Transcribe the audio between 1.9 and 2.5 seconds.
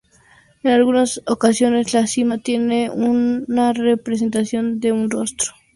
la cima